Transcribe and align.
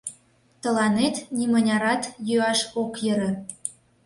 —Тыланет 0.61 1.15
нимынярат 1.37 2.03
йӱаш 2.27 2.59
ок 2.81 2.93
йӧрӧ. 3.05 3.31